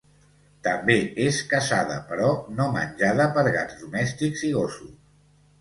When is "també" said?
0.67-0.95